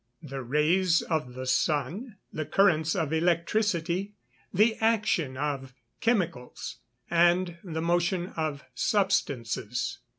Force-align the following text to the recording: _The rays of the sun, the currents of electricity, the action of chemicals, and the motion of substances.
_The 0.29 0.41
rays 0.41 1.03
of 1.03 1.35
the 1.35 1.45
sun, 1.45 2.17
the 2.33 2.43
currents 2.43 2.95
of 2.95 3.13
electricity, 3.13 4.15
the 4.51 4.73
action 4.77 5.37
of 5.37 5.75
chemicals, 5.99 6.77
and 7.11 7.59
the 7.63 7.83
motion 7.83 8.33
of 8.35 8.63
substances. 8.73 9.99